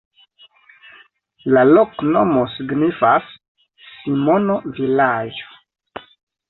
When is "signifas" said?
2.55-3.31